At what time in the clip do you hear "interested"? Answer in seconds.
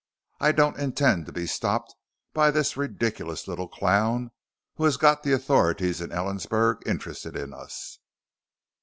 6.87-7.35